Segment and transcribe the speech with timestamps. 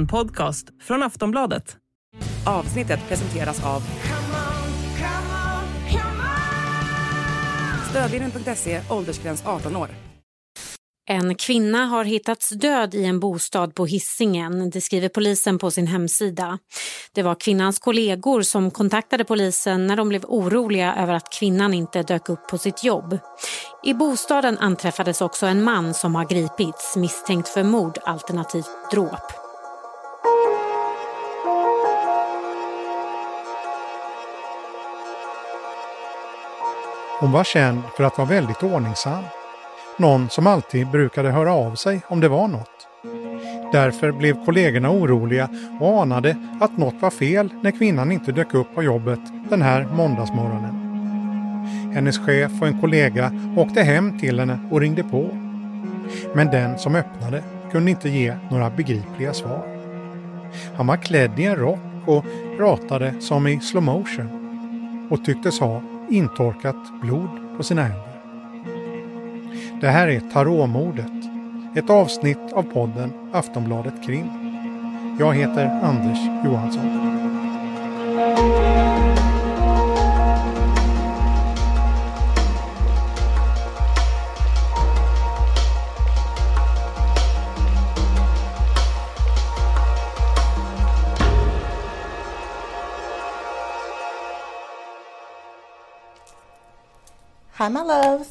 [0.00, 1.76] En podcast från Aftonbladet.
[2.46, 3.82] Avsnittet presenteras av
[7.90, 9.88] Stödvinnen.se, åldersgräns 18 år.
[11.08, 15.86] En kvinna har hittats död i en bostad på Hissingen, det skriver polisen på sin
[15.86, 16.58] hemsida.
[17.12, 22.02] Det var kvinnans kollegor som kontaktade polisen när de blev oroliga över att kvinnan inte
[22.02, 23.18] dök upp på sitt jobb.
[23.84, 29.39] I bostaden anträffades också en man som har gripits misstänkt för mord alternativt dråp.
[37.20, 39.24] Hon var känd för att vara väldigt ordningsam.
[39.96, 42.88] Någon som alltid brukade höra av sig om det var något.
[43.72, 45.48] Därför blev kollegorna oroliga
[45.80, 49.20] och anade att något var fel när kvinnan inte dök upp på jobbet
[49.50, 50.74] den här måndagsmorgonen.
[51.94, 55.28] Hennes chef och en kollega åkte hem till henne och ringde på.
[56.34, 59.62] Men den som öppnade kunde inte ge några begripliga svar.
[60.76, 62.24] Han var klädd i en rock och
[62.56, 68.10] pratade som i slow motion och tycktes ha intorkat blod på sina händer.
[69.80, 71.12] Det här är Tarotmordet,
[71.74, 74.30] ett avsnitt av podden Aftonbladet Krim.
[75.18, 77.19] Jag heter Anders Johansson.
[97.60, 98.28] Hi, my loves.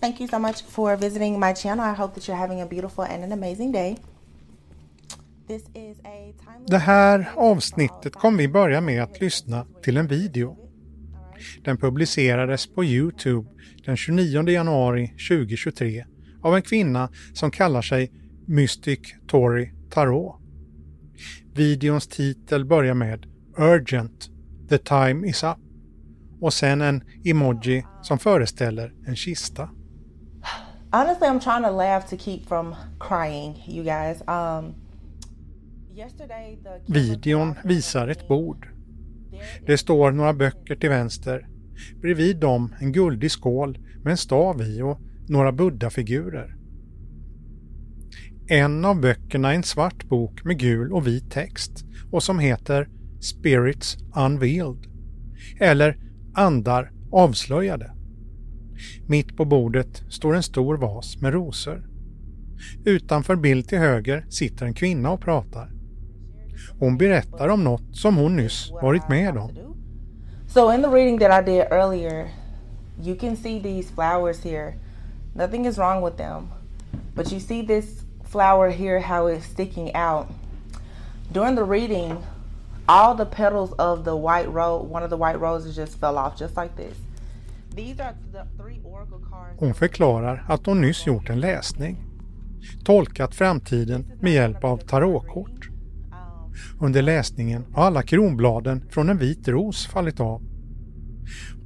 [0.00, 1.84] Thank you so much for visiting my channel.
[1.84, 3.96] I hope that you're having a beautiful and an amazing day.
[5.48, 6.34] This is a
[6.66, 10.56] Det här avsnittet kommer vi börja med att lyssna till en video.
[11.64, 13.48] Den publicerades på Youtube
[13.84, 16.04] den 29 januari 2023
[16.42, 18.12] av en kvinna som kallar sig
[18.46, 20.36] Mystic Tori Tarot.
[21.54, 23.26] Videons titel börjar med
[23.58, 24.30] Urgent,
[24.68, 25.69] the time is up
[26.40, 29.68] och sen en emoji som föreställer en kista.
[30.92, 34.22] Honestly, I'm trying to laugh to keep from crying, you guys.
[34.26, 34.74] Um,
[35.94, 38.68] the Videon visar ett bord.
[39.66, 41.48] Det står några böcker till vänster.
[42.00, 46.56] Bredvid dem en guldig skål med en stav i och några buddha-figurer.
[48.48, 52.88] En av böckerna är en svart bok med gul och vit text och som heter
[53.20, 54.86] Spirits Unveiled.
[55.60, 57.90] Eller Andar avslöjade.
[59.06, 61.86] Mitt på bordet står en stor vas med rosor.
[62.84, 65.70] Utanför bild till höger sitter en kvinna och pratar.
[66.78, 69.50] Hon berättar om något som hon nyss varit med om.
[70.48, 72.28] So in the reading that I did earlier,
[73.02, 74.74] you can see these flowers here.
[75.34, 76.48] Nothing is wrong with them.
[77.14, 80.26] But you see this flower here, how it's sticking out.
[81.32, 82.16] During the reading,
[82.90, 86.40] all the petals of the white rose, one of the white roses just fell off
[86.40, 86.96] just like this.
[89.58, 92.04] Hon förklarar att hon nyss gjort en läsning.
[92.84, 95.68] Tolkat framtiden med hjälp av tarotkort.
[96.80, 100.42] Under läsningen har alla kronbladen från en vit ros fallit av.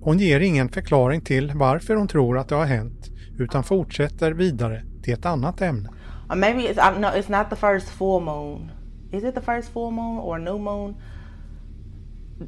[0.01, 4.83] Hon ger ingen förklaring till varför hon tror att det har hänt utan fortsätter vidare
[5.03, 5.89] till ett annat ämne.
[6.29, 8.71] Or maybe it's don't know, it's not the first full moon.
[9.12, 10.95] Is it the first full moon or new moon?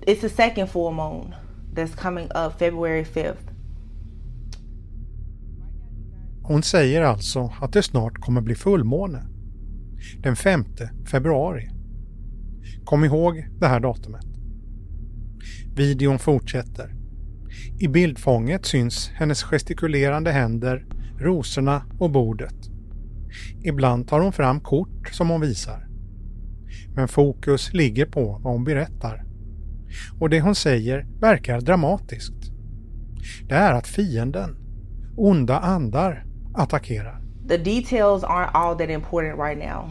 [0.03, 1.34] It's the second full moon
[1.75, 3.51] that's coming up February 5th.
[6.43, 9.27] Hon säger alltså att det snart kommer bli fullmåne.
[10.23, 10.65] Den 5
[11.11, 11.71] februari.
[12.84, 14.27] Kom ihåg det här datumet.
[15.75, 16.95] Videon fortsätter.
[17.78, 20.87] I bildfånget syns hennes gestikulerande händer,
[21.19, 22.71] rosorna och bordet.
[23.65, 25.89] Ibland tar hon fram kort som hon visar.
[26.95, 29.26] Men fokus ligger på vad hon berättar.
[30.19, 32.34] Och det hon säger verkar dramatiskt.
[33.49, 34.57] Det är att fienden,
[35.17, 36.25] onda andar,
[36.55, 37.23] attackerar.
[37.49, 39.91] The details aren't all that important right now.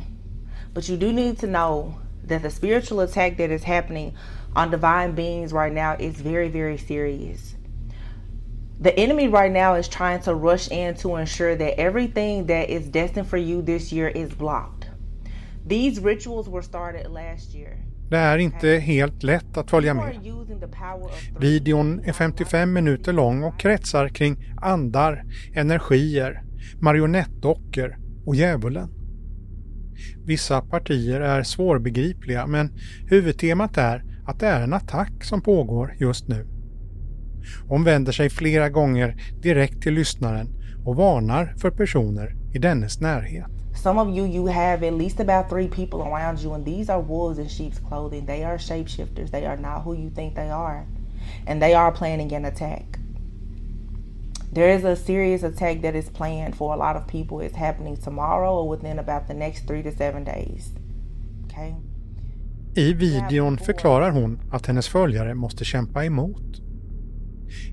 [0.74, 1.94] But you do need to know
[2.28, 4.13] that the spiritual attack that is happening
[4.56, 7.56] on divine beings right now is very, very serious.
[8.80, 12.90] The enemy right now is trying to rush in to ensure that everything that is
[12.90, 14.90] destined for you this year is blocked.
[15.66, 17.85] These rituals were started last year.
[18.10, 20.19] Det är inte helt lätt att följa med.
[21.40, 25.24] Videon är 55 minuter lång och kretsar kring andar,
[25.54, 26.44] energier,
[26.81, 28.90] marionettdockor och djävulen.
[30.25, 32.74] Vissa partier är svårbegripliga men
[33.07, 36.48] huvudtemat är att det är en attack som pågår just nu.
[37.68, 40.48] Hon vänder sig flera gånger direkt till lyssnaren
[40.86, 43.55] och varnar för personer i dennes närhet.
[43.86, 47.00] Some of you, you have at least about three people around you, and these are
[47.00, 48.26] wolves in sheep's clothing.
[48.26, 49.30] They are shapeshifters.
[49.30, 50.88] They are not who you think they are.
[51.46, 52.98] And they are planning an attack.
[54.52, 57.42] There is a serious attack that is planned for a lot of people.
[57.42, 60.72] It's happening tomorrow or within about the next three to seven days.
[61.46, 61.76] Okay?
[62.76, 66.62] I videon förklarar hon att hennes följare måste kämpa emot.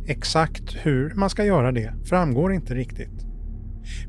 [0.06, 3.31] Exakt hur man ska göra det framgår inte riktigt.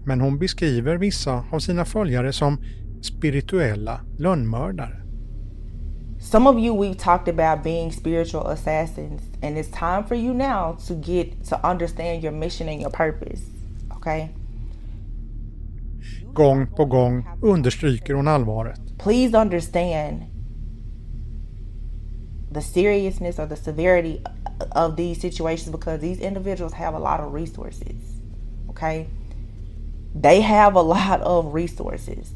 [0.05, 2.57] Men hon beskriver vissa av sina följare som
[3.01, 5.03] spirituella lönnmördare.
[6.19, 10.77] Some of you we've talked about being spiritual assassins and it's time for you now
[10.87, 13.41] to get to understand your mission and your purpose.
[13.97, 14.29] Okay?
[16.33, 18.79] Gång på gång understryker hon allvaret.
[18.97, 20.23] Please understand
[22.53, 24.21] the seriousness or the severity
[24.71, 28.21] of these situations because these individuals have a lot of resources.
[28.69, 29.07] Okay?
[30.15, 32.35] They have a lot of resources.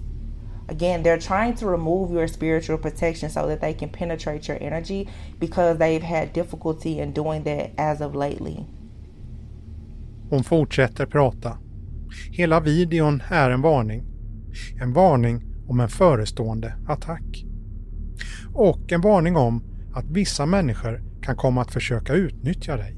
[0.70, 5.08] Again, they're trying to remove your spiritual protection so that they can penetrate your energy
[5.40, 8.66] because they've had difficulty in doing that as of lately.
[10.30, 11.58] Hon fortsätter prata.
[12.32, 14.04] Hela videon är en varning.
[14.82, 17.46] En varning om en förestående attack.
[18.54, 19.64] Och en varning om
[19.94, 22.98] att vissa människor kan komma att försöka utnyttja dig.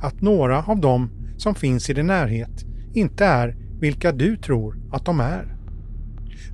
[0.00, 5.04] Att några av dem som finns i din närhet inte är vilka du tror att
[5.04, 5.56] de är.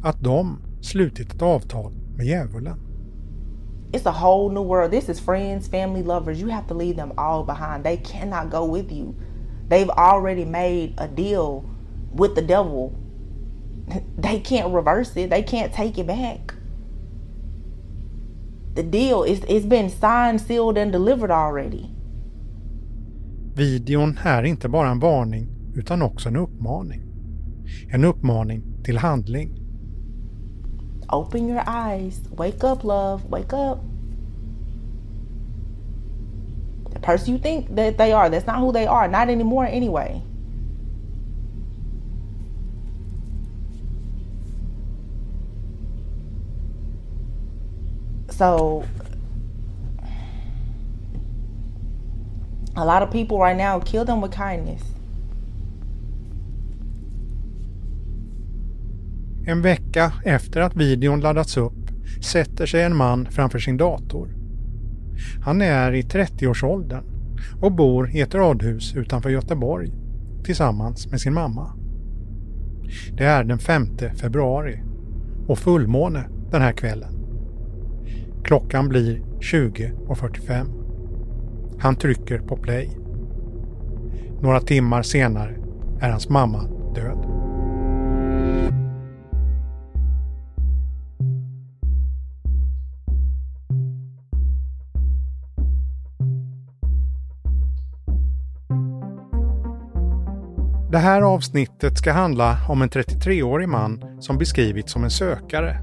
[0.02, 2.78] Att de slutit ett avtal med djävulen.
[3.92, 4.90] It's a whole new world.
[4.90, 6.40] This is friends, family, lovers.
[6.40, 7.84] You have to leave them all behind.
[7.84, 9.14] They cannot go with you.
[9.68, 11.62] They've already made a deal
[12.12, 12.92] with the devil.
[14.22, 15.30] They can't reverse it.
[15.30, 16.54] They can't take it back.
[18.74, 21.86] The deal is it's been signed, sealed and delivered already.
[23.54, 27.09] Videon är inte bara en varning utan också en uppmaning.
[27.92, 29.56] En uppmaning till handling.
[31.10, 32.20] Open your eyes.
[32.30, 33.24] Wake up, love.
[33.24, 33.82] Wake up.
[36.92, 39.08] The person you think that they are, that's not who they are.
[39.08, 40.22] Not anymore, anyway.
[48.30, 48.84] So,
[52.76, 54.82] a lot of people right now kill them with kindness.
[59.50, 61.90] En vecka efter att videon laddats upp
[62.22, 64.28] sätter sig en man framför sin dator.
[65.40, 67.04] Han är i 30-årsåldern
[67.60, 69.92] och bor i ett radhus utanför Göteborg
[70.44, 71.72] tillsammans med sin mamma.
[73.12, 74.82] Det är den 5 februari
[75.48, 77.12] och fullmåne den här kvällen.
[78.44, 80.66] Klockan blir 20.45.
[81.80, 82.90] Han trycker på play.
[84.40, 85.56] Några timmar senare
[86.00, 86.62] är hans mamma
[86.94, 87.29] död.
[100.92, 105.80] Det här avsnittet ska handla om en 33-årig man som beskrivits som en sökare.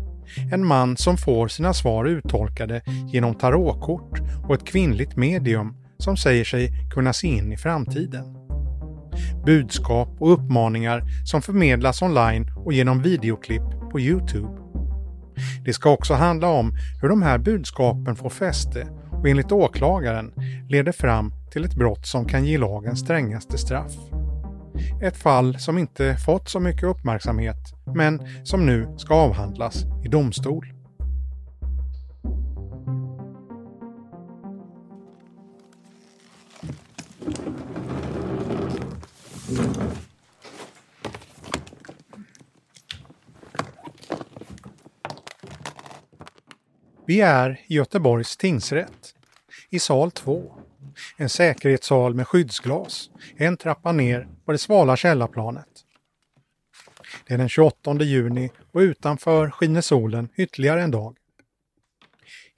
[0.51, 6.43] En man som får sina svar uttolkade genom tarotkort och ett kvinnligt medium som säger
[6.43, 8.37] sig kunna se in i framtiden.
[9.45, 14.57] Budskap och uppmaningar som förmedlas online och genom videoklipp på Youtube.
[15.65, 20.31] Det ska också handla om hur de här budskapen får fäste och enligt åklagaren
[20.69, 23.93] leder fram till ett brott som kan ge lagens strängaste straff.
[25.01, 27.57] Ett fall som inte fått så mycket uppmärksamhet
[27.95, 30.73] men som nu ska avhandlas i domstol.
[47.05, 49.13] Vi är i Göteborgs tingsrätt,
[49.69, 50.56] i sal 2.
[51.17, 55.67] En säkerhetssal med skyddsglas, en trappa ner på det svala källarplanet.
[57.27, 61.17] Det är den 28 juni och utanför skiner solen ytterligare en dag.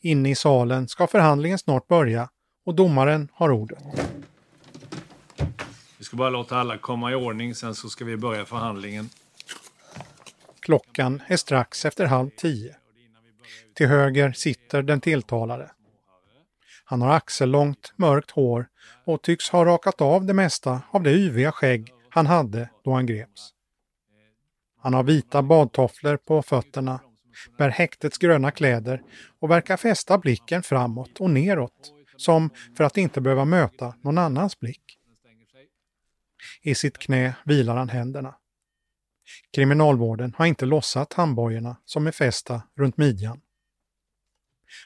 [0.02, 2.30] Inne i salen ska förhandlingen snart börja
[2.66, 3.84] och domaren har ordet.
[5.98, 9.10] Vi ska bara låta alla komma i ordning, sen så ska vi börja förhandlingen.
[10.60, 12.76] Klockan är strax efter halv tio.
[13.74, 15.72] Till höger sitter den tilltalade.
[16.90, 18.68] Han har axellångt mörkt hår
[19.06, 23.06] och tycks ha rakat av det mesta av det yviga skägg han hade då han
[23.06, 23.50] greps.
[24.78, 27.00] Han har vita badtofflor på fötterna,
[27.58, 29.02] bär häktets gröna kläder
[29.40, 34.60] och verkar fästa blicken framåt och neråt, som för att inte behöva möta någon annans
[34.60, 34.98] blick.
[36.62, 38.36] I sitt knä vilar han händerna.
[39.56, 43.42] Kriminalvården har inte lossat handbojorna som är fästa runt midjan.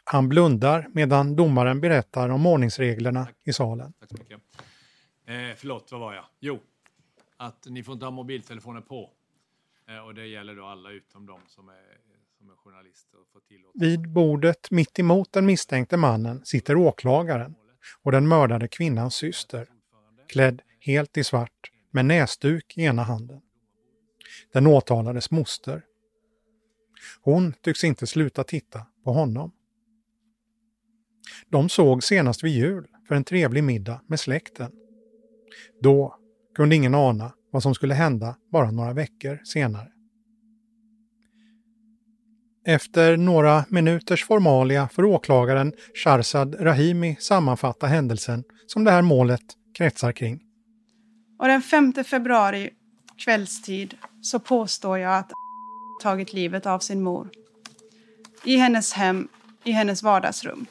[0.04, 3.94] Han blundar medan domaren berättar om ordningsreglerna i salen.
[4.00, 4.42] Tack så mycket.
[5.26, 6.26] Eh, förlåt, vad var jag?
[6.40, 6.60] Jo,
[7.38, 9.10] att ni får inte ha mobiltelefoner på.
[9.90, 11.74] Eh, och det gäller då alla utom de som är,
[12.38, 13.20] som är journalister.
[13.22, 13.86] Och får tillåtelse.
[13.86, 17.56] Vid bordet mitt emot den misstänkte mannen sitter åklagaren
[18.02, 19.68] och den mördade kvinnans syster,
[20.28, 23.42] klädd helt i svart med näsduk i ena handen.
[24.54, 25.86] Den åtalades moster.
[27.22, 29.52] Hon tycks inte sluta titta på honom.
[31.50, 34.72] De såg senast vid jul för en trevlig middag med släkten.
[35.82, 36.16] Då
[36.56, 39.88] kunde ingen ana vad som skulle hända bara några veckor senare.
[42.66, 49.42] Efter några minuters formalia får åklagaren Sharzad Rahimi sammanfatta händelsen som det här målet
[49.78, 50.40] kretsar kring.
[51.40, 52.70] Och den 5 februari
[53.18, 55.32] kvällstid så påstår jag att
[56.02, 57.30] tagit livet av sin mor.
[58.44, 59.28] I hennes hem,
[59.64, 60.66] i hennes vardagsrum.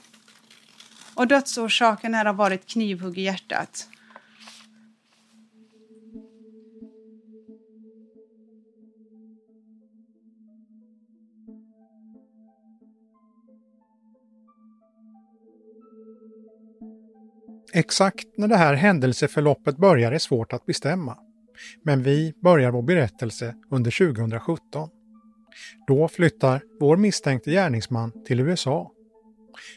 [1.15, 3.89] Och dödsorsaken här har varit knivhugg i hjärtat.
[17.75, 21.19] Exakt när det här händelseförloppet börjar är svårt att bestämma.
[21.83, 24.89] Men vi börjar vår berättelse under 2017.
[25.87, 28.92] Då flyttar vår misstänkte gärningsman till USA.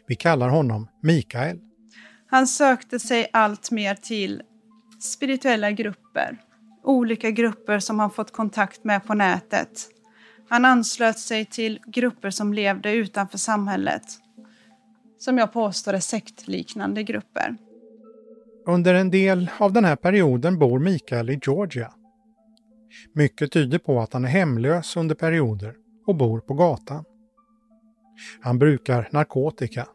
[0.07, 1.59] Vi kallar honom Mikael.
[2.27, 4.41] Han sökte sig allt mer till
[4.99, 6.37] spirituella grupper.
[6.83, 9.89] Olika grupper som han fått kontakt med på nätet.
[10.49, 14.03] Han anslöt sig till grupper som levde utanför samhället.
[15.17, 17.55] Som jag påstår är sektliknande grupper.
[18.67, 21.93] Under en del av den här perioden bor Mikael i Georgia.
[23.13, 25.75] Mycket tyder på att han är hemlös under perioder
[26.07, 27.05] och bor på gatan.
[28.41, 29.88] Han brukar narkotika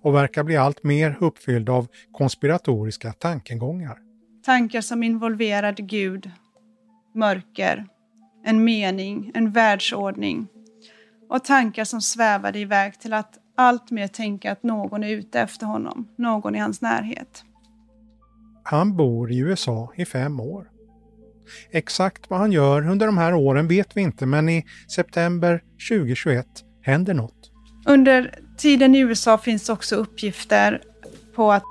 [0.00, 3.98] och verkar bli allt mer uppfylld av konspiratoriska tankegångar.
[4.44, 6.30] Tankar som involverade Gud,
[7.14, 7.86] mörker,
[8.44, 10.46] en mening, en världsordning
[11.28, 15.66] och tankar som svävade iväg till att allt mer tänka att någon är ute efter
[15.66, 17.44] honom, någon i hans närhet.
[18.62, 20.70] Han bor i USA i fem år.
[21.70, 26.46] Exakt vad han gör under de här åren vet vi inte men i september 2021
[26.82, 27.35] händer något.
[27.86, 30.82] Under tiden i USA finns också uppgifter
[31.34, 31.62] på att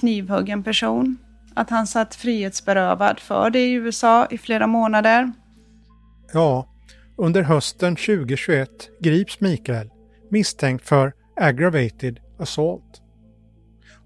[0.00, 1.16] knivhugg en person.
[1.54, 5.32] Att han satt frihetsberövad för det i USA i flera månader.
[6.32, 6.68] Ja,
[7.16, 8.70] under hösten 2021
[9.00, 9.90] grips Mikael
[10.30, 13.02] misstänkt för aggravated assault.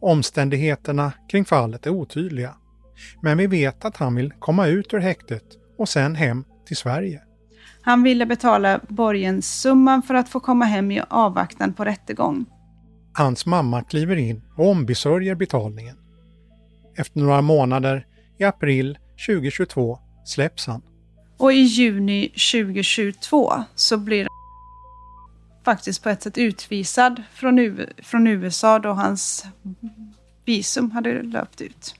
[0.00, 2.54] Omständigheterna kring fallet är otydliga.
[3.22, 5.44] Men vi vet att han vill komma ut ur häktet
[5.78, 7.22] och sen hem till Sverige.
[7.88, 12.47] Han ville betala borgenssumman för att få komma hem i avvaktan på rättegång.
[13.12, 15.97] Hans mamma kliver in och ombesörjer betalningen.
[16.97, 18.07] Efter några månader,
[18.38, 20.83] i april 2022, släpps han.
[21.37, 28.26] Och i juni 2022 så blir han faktiskt på ett sätt utvisad från, U från
[28.26, 29.45] USA då hans
[30.45, 31.95] visum hade löpt ut.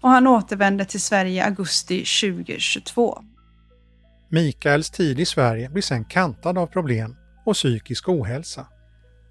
[0.00, 3.24] Och han återvände till Sverige i augusti 2022.
[4.30, 8.66] Mikaels tid i Sverige blir sen kantad av problem och psykisk ohälsa.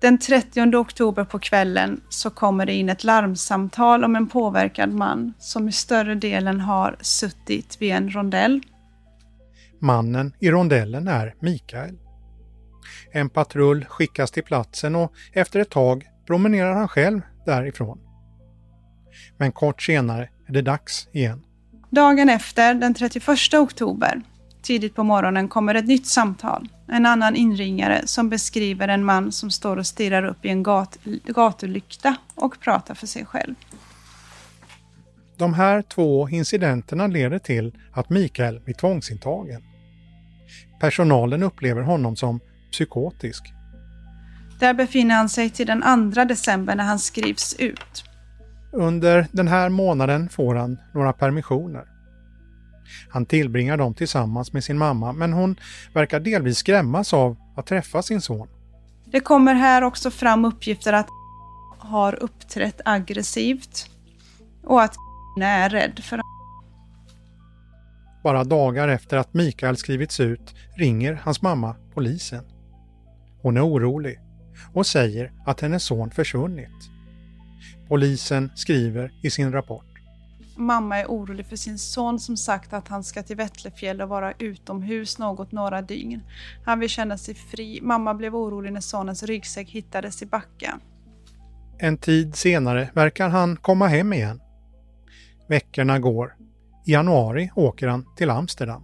[0.01, 5.33] Den 30 oktober på kvällen så kommer det in ett larmsamtal om en påverkad man
[5.39, 8.61] som i större delen har suttit vid en rondell.
[9.79, 11.95] Mannen i rondellen är Mikael.
[13.11, 17.99] En patrull skickas till platsen och efter ett tag promenerar han själv därifrån.
[19.37, 21.43] Men kort senare är det dags igen.
[21.89, 24.21] Dagen efter, den 31 oktober,
[24.67, 26.69] tidigt på morgonen kommer ett nytt samtal.
[26.87, 30.97] En annan inringare som beskriver en man som står och stirrar upp i en gat
[31.25, 33.55] gatulykta och pratar för sig själv.
[35.37, 39.61] De här två incidenterna leder till att Mikael blir tvångsintagen.
[40.79, 42.39] Personalen upplever honom som
[42.71, 43.43] psykotisk.
[44.59, 48.03] Där befinner han sig till den 2 december när han skrivs ut.
[48.71, 51.96] Under den här månaden får han några permissioner.
[53.09, 55.55] Han tillbringar dem tillsammans med sin mamma men hon
[55.93, 58.47] verkar delvis skrämmas av att träffa sin son.
[59.05, 61.07] Det kommer här också fram uppgifter att
[61.77, 63.89] har uppträtt aggressivt
[64.63, 64.95] och att
[65.41, 66.21] är rädd för
[68.23, 72.43] Bara dagar efter att Mikael skrivits ut ringer hans mamma polisen.
[73.41, 74.19] Hon är orolig
[74.73, 76.89] och säger att hennes son försvunnit.
[77.87, 79.96] Polisen skriver i sin rapport.
[80.57, 84.33] Mamma är orolig för sin son som sagt att han ska till Vättlefjäll och vara
[84.39, 86.21] utomhus något några dygn.
[86.65, 87.79] Han vill känna sig fri.
[87.81, 90.79] Mamma blev orolig när sonens ryggsäck hittades i backen.
[91.79, 94.41] En tid senare verkar han komma hem igen.
[95.49, 96.35] Veckorna går.
[96.85, 98.83] I januari åker han till Amsterdam.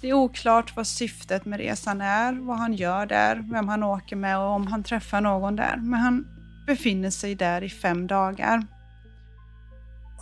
[0.00, 4.16] Det är oklart vad syftet med resan är, vad han gör där, vem han åker
[4.16, 5.76] med och om han träffar någon där.
[5.76, 6.26] Men han
[6.66, 8.66] befinner sig där i fem dagar.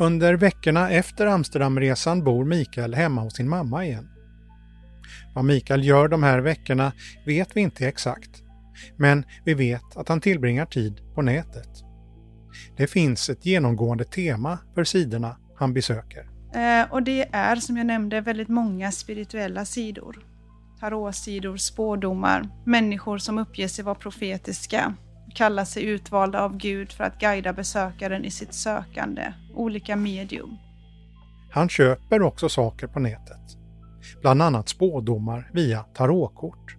[0.01, 4.09] Under veckorna efter Amsterdamresan bor Mikael hemma hos sin mamma igen.
[5.35, 6.93] Vad Mikael gör de här veckorna
[7.27, 8.31] vet vi inte exakt.
[8.97, 11.69] Men vi vet att han tillbringar tid på nätet.
[12.77, 16.29] Det finns ett genomgående tema för sidorna han besöker.
[16.55, 20.27] Eh, och det är som jag nämnde väldigt många spirituella sidor.
[20.81, 24.95] Tarotsidor, spådomar, människor som uppger sig vara profetiska,
[25.31, 30.57] kallar sig utvalda av Gud för att guida besökaren i sitt sökande, olika medium.
[31.51, 33.41] Han köper också saker på nätet.
[34.21, 36.77] Bland annat spådomar via tarotkort.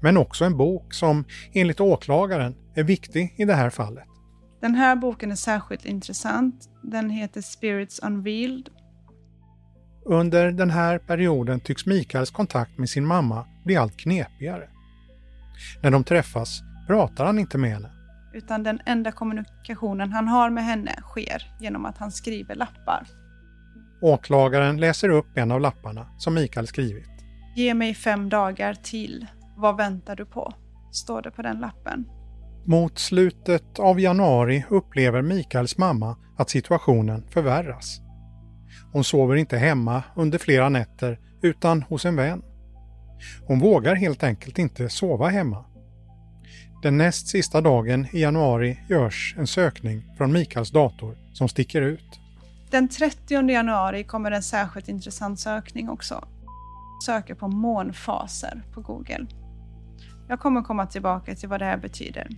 [0.00, 4.04] Men också en bok som enligt åklagaren är viktig i det här fallet.
[4.60, 6.68] Den här boken är särskilt intressant.
[6.82, 8.68] Den heter Spirits Unveiled.
[10.04, 14.68] Under den här perioden tycks Mikaels kontakt med sin mamma bli allt knepigare.
[15.82, 17.90] När de träffas pratar han inte med henne.
[18.32, 23.06] Utan den enda kommunikationen han har med henne sker genom att han skriver lappar.
[24.02, 27.08] Åklagaren läser upp en av lapparna som Mikael skrivit.
[27.56, 29.26] Ge mig fem dagar till.
[29.56, 30.52] Vad väntar du på?
[30.92, 32.04] Står det på den lappen.
[32.64, 38.00] Mot slutet av januari upplever Mikaels mamma att situationen förvärras.
[38.92, 42.42] Hon sover inte hemma under flera nätter utan hos en vän.
[43.46, 45.64] Hon vågar helt enkelt inte sova hemma.
[46.86, 52.20] Den näst sista dagen i januari görs en sökning från Mikaels dator som sticker ut.
[52.70, 56.24] Den 30 januari kommer en särskilt intressant sökning också.
[57.06, 59.26] Söker på månfaser på Google.
[60.28, 62.28] Jag kommer komma tillbaka till vad det här betyder.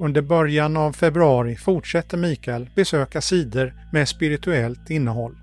[0.00, 5.38] Under början av februari fortsätter Mikael besöka sidor med spirituellt innehåll.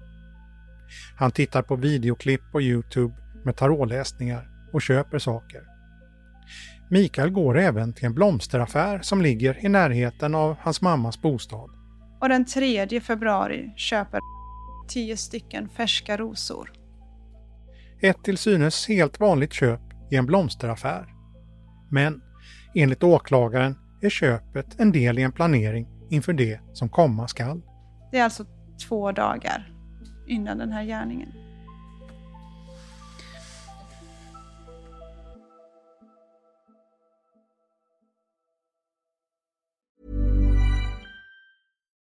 [1.17, 3.13] Han tittar på videoklipp på Youtube
[3.46, 5.75] med tarotläsningar och köper saker.
[6.89, 11.69] Mikael går även till en blomsteraffär som ligger i närheten av hans mammas bostad.
[12.21, 14.19] Och den 3 februari köper
[14.88, 16.71] 10 stycken färska rosor.
[18.02, 21.06] Ett till synes helt vanligt köp i en blomsteraffär.
[21.91, 22.21] Men
[22.76, 27.62] enligt åklagaren är köpet en del i en planering inför det som komma skall.
[28.12, 28.45] Det är alltså
[28.88, 29.74] två dagar
[30.28, 31.44] innan den här gärningen.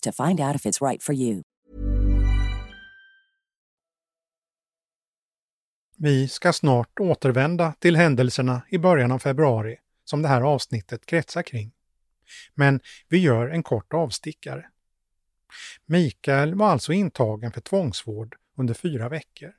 [0.00, 1.42] to find out if it's right for you.
[5.96, 11.42] Vi ska snart återvända till händelserna i början av februari som det här avsnittet kretsar
[11.42, 11.72] kring.
[12.54, 14.66] Men vi gör en kort avstickare.
[15.86, 19.52] Mikael var alltså intagen för tvångsvård under fyra veckor.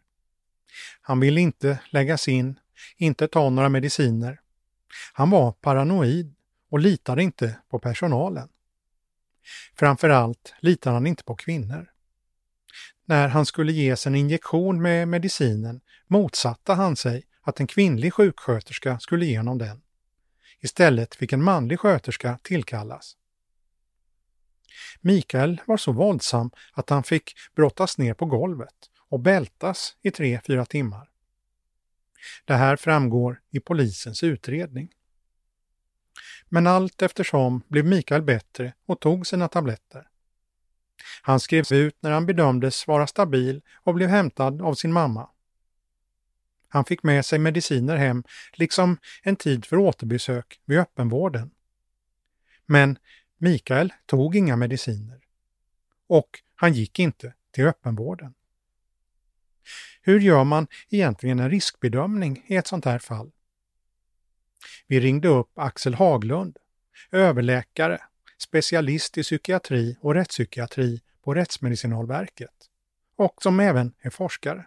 [1.01, 2.59] Han ville inte läggas in,
[2.97, 4.39] inte ta några mediciner.
[5.13, 6.35] Han var paranoid
[6.69, 8.49] och litade inte på personalen.
[9.75, 11.91] Framförallt litar han inte på kvinnor.
[13.05, 18.99] När han skulle ges en injektion med medicinen motsatte han sig att en kvinnlig sjuksköterska
[18.99, 19.81] skulle ge honom den.
[20.59, 23.17] Istället fick en manlig sköterska tillkallas.
[25.01, 30.39] Mikael var så våldsam att han fick brottas ner på golvet och bältas i tre,
[30.47, 31.09] fyra timmar.
[32.45, 34.89] Det här framgår i polisens utredning.
[36.55, 40.07] Men allt eftersom blev Mikael bättre och tog sina tabletter.
[41.21, 45.29] Han skrevs ut när han bedömdes vara stabil och blev hämtad av sin mamma.
[46.67, 51.51] Han fick med sig mediciner hem, liksom en tid för återbesök vid öppenvården.
[52.65, 52.97] Men
[53.37, 55.19] Mikael tog inga mediciner.
[56.07, 58.33] Och han gick inte till öppenvården.
[60.01, 63.31] Hur gör man egentligen en riskbedömning i ett sånt här fall?
[64.87, 66.57] Vi ringde upp Axel Haglund,
[67.11, 68.01] överläkare,
[68.37, 72.69] specialist i psykiatri och rättspsykiatri på Rättsmedicinalverket
[73.17, 74.65] och som även är forskare.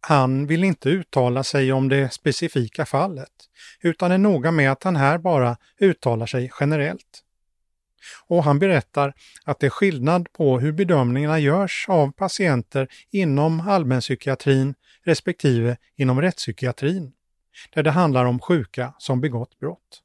[0.00, 3.32] Han vill inte uttala sig om det specifika fallet,
[3.80, 7.24] utan är noga med att han här bara uttalar sig generellt.
[8.26, 14.74] Och han berättar att det är skillnad på hur bedömningarna görs av patienter inom allmänpsykiatrin
[15.04, 17.12] respektive inom rättspsykiatrin,
[17.74, 20.02] där det handlar om sjuka som begått brott.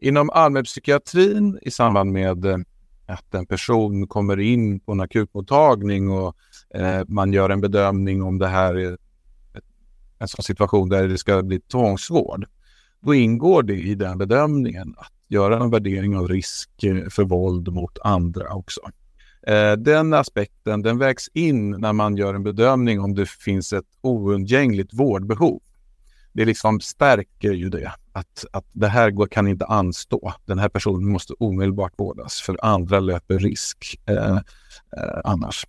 [0.00, 2.58] Inom allmänpsykiatrin i samband med eh,
[3.06, 6.36] att en person kommer in på en akutmottagning och
[6.74, 8.98] eh, man gör en bedömning om det här är
[10.18, 12.46] en sån situation där det ska bli tvångsvård.
[13.00, 17.72] Då ingår det i den bedömningen att göra en värdering av risk eh, för våld
[17.72, 18.80] mot andra också.
[19.42, 23.86] Eh, den aspekten den vägs in när man gör en bedömning om det finns ett
[24.00, 25.60] oundgängligt vårdbehov.
[26.38, 30.32] Det liksom stärker ju det, att, att det här kan inte anstå.
[30.46, 35.66] Den här personen måste omedelbart vårdas för andra löper risk eh, eh, annars.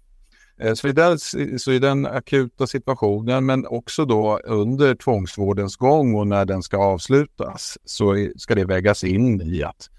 [0.60, 1.20] Eh, så i, den,
[1.60, 6.78] så i den akuta situationen, men också då under tvångsvårdens gång och när den ska
[6.78, 9.90] avslutas, så ska det vägas in i att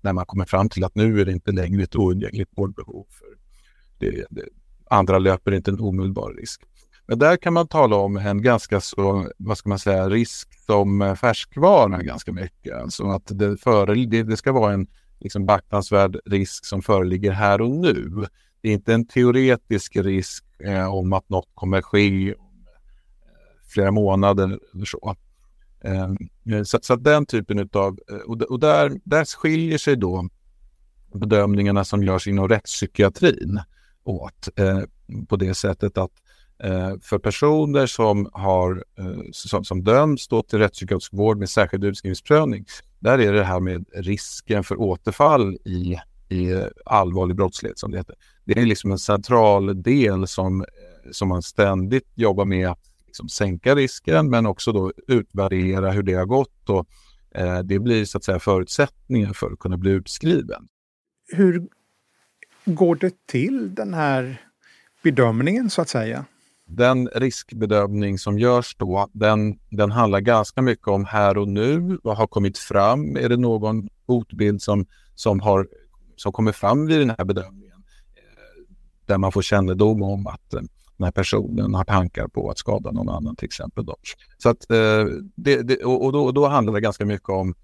[0.00, 3.06] när man kommer fram till att nu är det inte längre ett oundgängligt vårdbehov.
[3.10, 3.26] För
[3.98, 4.44] det, det,
[4.90, 6.62] andra löper inte en omedelbar risk.
[7.06, 11.02] Men där kan man tala om en ganska så, vad ska man säga, risk som
[11.02, 12.74] eh, färskvara ganska mycket.
[12.74, 14.86] Alltså att det, före, det, det ska vara en
[15.20, 18.26] liksom beaktansvärd risk som föreligger här och nu
[18.64, 23.90] det är inte en teoretisk risk eh, om att något kommer ske om eh, flera
[23.90, 25.16] månader eller så.
[25.80, 30.28] Eh, så, så den typen av, eh, och, och där, där skiljer sig då
[31.14, 33.60] bedömningarna som görs inom rättspsykiatrin
[34.04, 34.80] åt eh,
[35.28, 36.12] på det sättet att
[36.58, 41.84] Eh, för personer som, har, eh, som, som döms då till rättspsykiatrisk vård med särskild
[41.84, 42.64] utskrivningsprövning,
[42.98, 45.96] där är det här med risken för återfall i
[46.28, 48.16] i allvarlig brottslighet som det heter.
[48.44, 50.66] Det är liksom en central del som, eh,
[51.10, 56.14] som man ständigt jobbar med att liksom sänka risken men också då utvärdera hur det
[56.14, 56.86] har gått och
[57.34, 60.68] eh, det blir så att säga förutsättningen för att kunna bli utskriven.
[61.28, 61.68] Hur
[62.64, 64.40] går det till den här
[65.02, 66.24] bedömningen så att säga?
[66.76, 71.98] Den riskbedömning som görs då, den, den handlar ganska mycket om här och nu.
[72.02, 73.16] Vad har kommit fram?
[73.16, 75.66] Är det någon hotbild som, som har
[76.16, 77.84] som kommer fram vid den här bedömningen.
[78.14, 78.74] Eh,
[79.06, 80.60] där man får kännedom om att eh,
[80.96, 83.86] den här personen har tankar på att skada någon annan till exempel.
[83.86, 83.96] Då.
[84.38, 87.54] Så att, eh, det, det, och då, då, handlar det ganska mycket om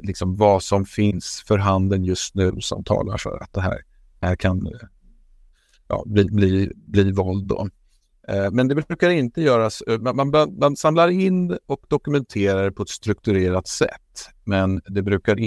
[0.00, 3.78] liksom vad som finns för handen just nu som talar för att det här,
[4.20, 4.68] här kan
[5.88, 7.46] ja, bli, bli, bli våld.
[7.46, 7.68] Då.
[8.28, 12.82] Eh, men det brukar inte göras, eh, man, man, man, samlar in och dokumenterar på
[12.82, 14.28] ett strukturerat sätt.
[14.44, 15.38] Men det brukar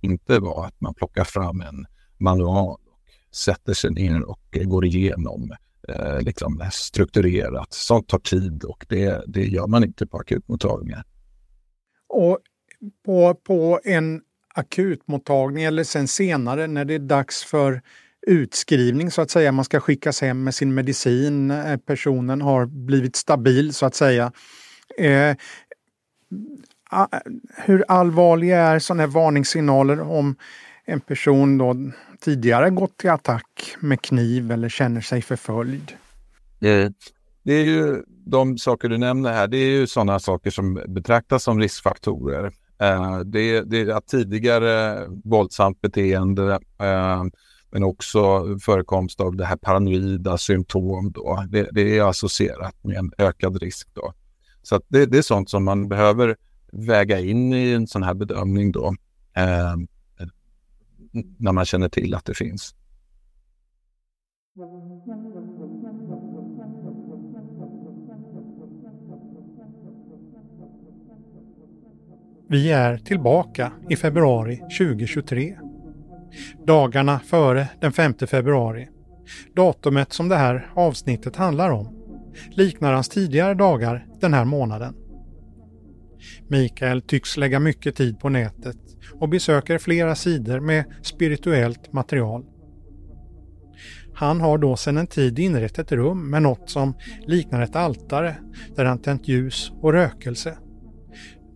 [0.00, 1.86] inte vara att man plockar fram en
[2.18, 5.52] manual och sätter sig ner och eh, går igenom
[5.88, 7.72] eh, liksom strukturerat.
[7.72, 11.04] Sånt tar tid och det, det gör man inte på akutmottagningar.
[12.08, 12.38] Och
[13.04, 14.22] på, på en
[14.54, 17.82] akutmottagning eller sen senare när det är dags för
[18.26, 23.16] utskrivning så att säga, man ska skickas hem med sin medicin, eh, personen har blivit
[23.16, 24.32] stabil så att säga.
[24.98, 25.36] Eh,
[27.56, 30.36] hur allvarliga är sådana här varningssignaler om
[30.84, 31.76] en person då
[32.20, 35.92] tidigare gått till attack med kniv eller känner sig förföljd?
[36.58, 36.92] Det,
[37.42, 41.42] det är ju de saker du nämner här, det är ju sådana saker som betraktas
[41.42, 42.52] som riskfaktorer.
[42.82, 47.24] Uh, det, det är tidigare våldsamt beteende eh,
[47.70, 51.12] men också förekomst av det här paranoida symptom.
[51.12, 51.44] Då.
[51.48, 53.88] Det, det är associerat med en ökad risk.
[53.94, 54.12] Då.
[54.62, 56.36] Så det, det, är sånt som man behöver
[56.72, 58.94] väga in i en sån här bedömning då.
[59.36, 59.74] Eh,
[61.38, 62.74] när man känner till att det finns.
[72.48, 75.69] Vi är tillbaka i februari 2023.
[76.66, 78.88] Dagarna före den 5 februari.
[79.56, 81.96] Datumet som det här avsnittet handlar om
[82.50, 84.94] liknar hans tidigare dagar den här månaden.
[86.48, 88.76] Mikael tycks lägga mycket tid på nätet
[89.12, 92.44] och besöker flera sidor med spirituellt material.
[94.14, 96.94] Han har då sedan en tid inrett ett rum med något som
[97.26, 98.36] liknar ett altare
[98.76, 100.58] där han tänt ljus och rökelse.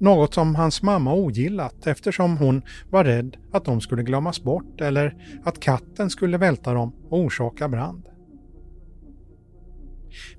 [0.04, 5.16] Något som hans mamma ogillat eftersom hon var rädd att de skulle glömmas bort eller
[5.44, 8.08] att katten skulle välta dem och orsaka brand.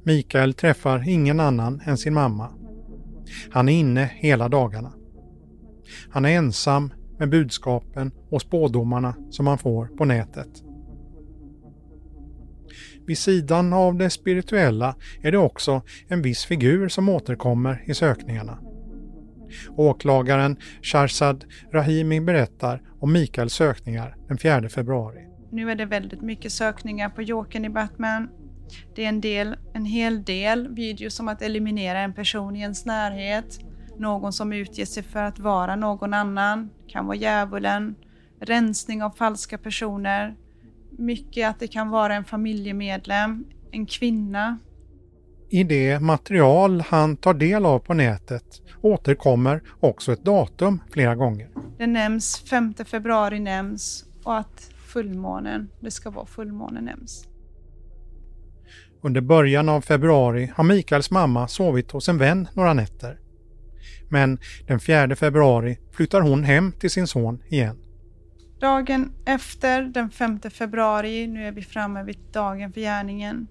[0.04, 2.50] Mikael träffar ingen annan än sin mamma.
[3.52, 4.94] Han är inne hela dagarna.
[6.10, 10.64] Han är ensam med budskapen och spådomarna som han får på nätet.
[13.08, 18.60] Vid sidan av det spirituella är det också en viss figur som återkommer i sökningarna.
[19.76, 25.28] Åklagaren Sharzad Rahimi berättar om Mikaels sökningar den 4 februari.
[25.52, 28.30] Nu är det väldigt mycket sökningar på Jokern i Batman.
[28.96, 32.86] Det är en, del, en hel del videos om att eliminera en person i ens
[32.86, 33.60] närhet.
[33.98, 36.70] Någon som utger sig för att vara någon annan.
[36.88, 37.96] Kan vara djävulen.
[38.40, 40.36] Rensning av falska personer.
[40.98, 44.58] Mycket att det kan vara en familjemedlem, en kvinna.
[45.50, 51.50] I det material han tar del av på nätet återkommer också ett datum flera gånger.
[51.78, 57.28] Det nämns 5 februari nämns och att fullmånen, det ska vara fullmånen nämns.
[59.02, 63.20] Under början av februari har Mikaels mamma sovit hos en vän några nätter.
[64.10, 67.78] Men den 4 februari flyttar hon hem till sin son igen.
[68.60, 73.48] Dagen efter, den 5 februari, nu är vi framme vid dagen för gärningen.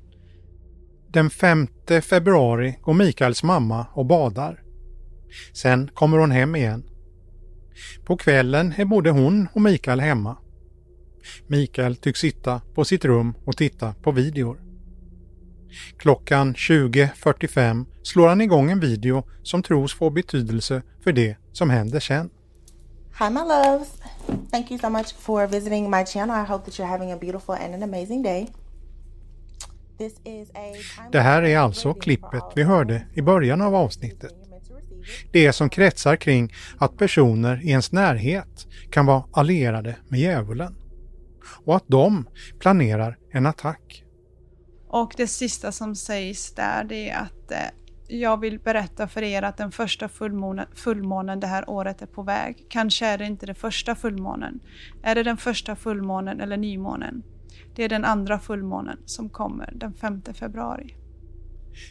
[1.15, 1.69] Den 5
[2.03, 4.63] februari går Mikaels mamma och badar.
[5.53, 6.85] Sen kommer hon hem igen.
[8.05, 10.37] På kvällen är både hon och Mikael hemma.
[11.47, 14.61] Mikael tycks sitta på sitt rum och titta på videor.
[15.99, 22.01] Klockan 20.45 slår han igång en video som tros få betydelse för det som händer
[22.01, 22.31] sen.
[23.19, 23.89] Hi, my loves.
[24.51, 26.45] Thank you so much for visiting my channel.
[26.45, 28.49] I hope that you're having a beautiful and an amazing day.
[31.13, 34.33] Det här är alltså klippet vi hörde i början av avsnittet.
[35.33, 40.77] Det som kretsar kring att personer i ens närhet kan vara allierade med djävulen.
[41.65, 42.29] Och att de
[42.59, 44.05] planerar en attack.
[44.89, 47.59] Och det sista som sägs där det är att eh,
[48.09, 52.23] jag vill berätta för er att den första fullmånen, fullmånen det här året är på
[52.23, 52.67] väg.
[52.69, 54.61] Kanske är det inte den första fullmånen.
[55.03, 57.23] Är det den första fullmånen eller nymånen?
[57.75, 60.97] Det är den andra fullmånen som kommer den 5 februari.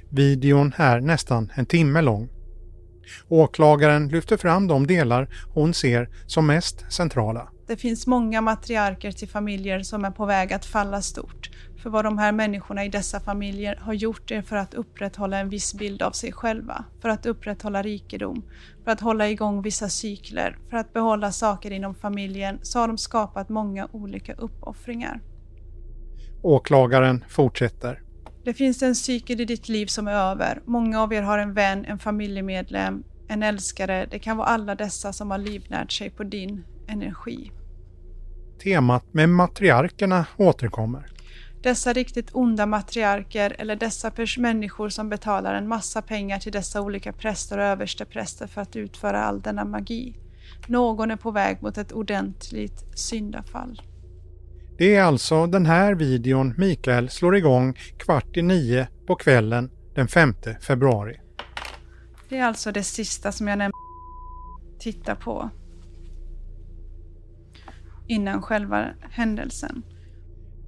[0.10, 2.30] Videon är nästan en timme lång.
[3.28, 7.50] Åklagaren lyfter fram de delar hon ser som mest centrala.
[7.68, 11.50] Det finns många matriarker till familjer som är på väg att falla stort.
[11.78, 15.50] För vad de här människorna i dessa familjer har gjort är för att upprätthålla en
[15.50, 18.44] viss bild av sig själva, för att upprätthålla rikedom,
[18.84, 22.98] för att hålla igång vissa cykler, för att behålla saker inom familjen så har de
[22.98, 25.22] skapat många olika uppoffringar.
[26.43, 28.01] Åklagaren fortsätter.
[28.43, 30.62] Det finns en cykel i ditt liv som är över.
[30.65, 34.08] Många av er har en vän, en familjemedlem, en älskare.
[34.12, 37.51] Det kan vara alla dessa som har livnärt sig på din energi.
[38.63, 41.06] Temat med matriarkerna återkommer.
[41.62, 47.13] Dessa riktigt onda matriarker eller dessa människor som betalar en massa pengar till dessa olika
[47.13, 50.17] präster och överstepräster för att utföra all denna magi.
[50.67, 53.82] Någon är på väg mot ett ordentligt syndafall.
[54.78, 60.08] Det är alltså den här videon Mikael slår igång kvart i nio på kvällen den
[60.08, 61.20] 5 februari.
[62.30, 63.78] Det är alltså det sista som jag nämnde
[64.80, 65.50] titta på
[68.08, 69.84] innan själva händelsen.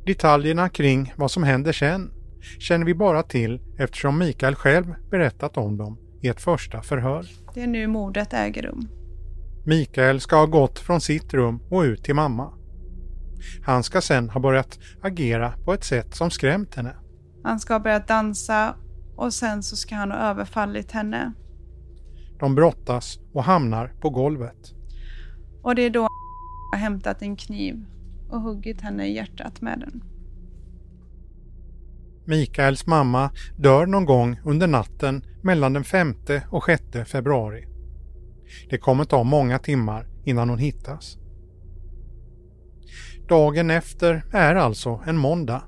[0.06, 2.12] Detaljerna kring vad som händer sen
[2.60, 7.26] känner vi bara till eftersom Mikael själv berättat om dem i ett första förhör.
[7.54, 8.88] Det är nu mordet äger rum.
[9.65, 12.54] Mikael ska ha gått från sitt rum och ut till mamma.
[13.62, 16.95] Han ska sen ha börjat agera på ett sätt som skrämt henne.
[17.43, 18.76] Han ska ha börjat dansa
[19.15, 21.34] och sen så ska han ha överfallit henne.
[22.39, 24.74] De brottas och hamnar på golvet.
[25.62, 26.08] Och det är då
[26.71, 27.86] har hämtat en kniv
[28.30, 30.04] och huggit henne i hjärtat med den.
[32.26, 36.15] Mikaels mamma dör någon gång under natten mellan den 5
[36.50, 37.65] och 6 februari.
[38.69, 41.17] Det kommer ta många timmar innan hon hittas.
[43.27, 45.63] Dagen efter är alltså en måndag.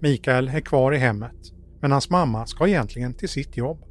[0.00, 3.84] Mikael är kvar i hemmet, men hans mamma ska egentligen till sitt jobb.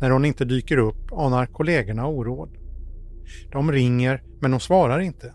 [0.00, 2.56] När hon inte dyker upp anar kollegorna oråd.
[3.52, 5.34] De ringer, men hon svarar inte.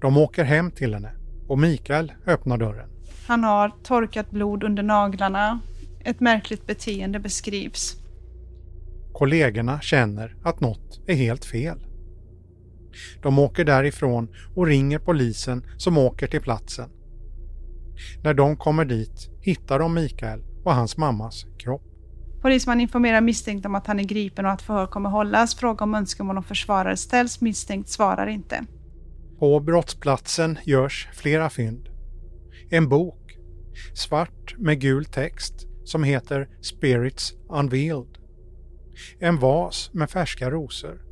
[0.00, 1.12] De åker hem till henne
[1.48, 2.88] och Mikael öppnar dörren.
[3.26, 5.60] Han har torkat blod under naglarna.
[6.04, 7.96] Ett märkligt beteende beskrivs.
[9.12, 11.85] Kollegorna känner att något är helt fel.
[13.22, 16.90] De åker därifrån och ringer polisen som åker till platsen.
[18.24, 21.82] När de kommer dit hittar de Mikael och hans mammas kropp.
[22.42, 25.54] Polisman informerar misstänkt om att han är gripen och att förhör kommer hållas.
[25.54, 27.40] Fråga om önskemål om försvarare ställs.
[27.40, 28.64] Misstänkt svarar inte.
[29.38, 31.88] På brottsplatsen görs flera fynd.
[32.70, 33.38] En bok,
[33.94, 35.54] svart med gul text,
[35.84, 38.18] som heter Spirits Unveiled.
[39.18, 41.05] En vas med färska rosor.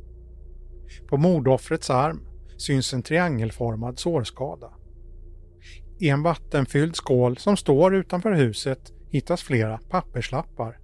[1.07, 2.27] På mordoffrets arm
[2.57, 4.73] syns en triangelformad sårskada.
[5.99, 10.79] I en vattenfylld skål som står utanför huset hittas flera papperslappar.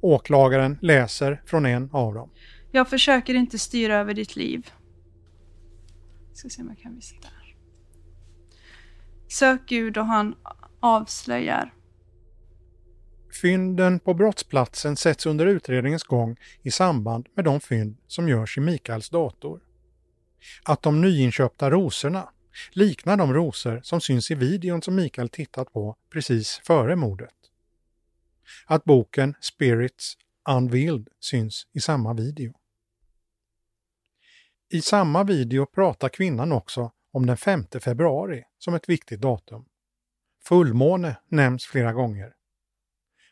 [0.00, 2.30] Åklagaren läser från en av dem.
[2.70, 4.70] Jag försöker inte styra över ditt liv.
[6.28, 7.56] Jag ska se om jag kan visa där.
[9.28, 10.34] Sök Gud och han
[10.80, 11.75] avslöjar.
[13.40, 18.60] Fynden på brottsplatsen sätts under utredningens gång i samband med de fynd som görs i
[18.60, 19.60] Mikaels dator.
[20.64, 22.28] Att de nyinköpta rosorna
[22.72, 27.34] liknar de rosor som syns i videon som Mikael tittat på precis före mordet.
[28.66, 30.14] Att boken Spirits
[30.48, 32.54] Unveiled syns i samma video.
[34.68, 39.64] I samma video pratar kvinnan också om den 5 februari som ett viktigt datum.
[40.44, 42.35] Fullmåne nämns flera gånger.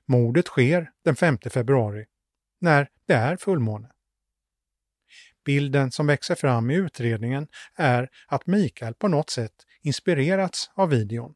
[0.08, 2.04] Mordet sker den 5 februari,
[2.60, 3.90] när det är fullmåne.
[5.44, 11.34] Bilden som växer fram i utredningen är att Mikael på något sätt inspirerats av videon.